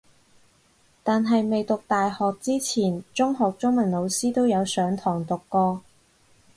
[1.03, 5.83] 但係未讀大學之前中學中文老師都有上堂讀過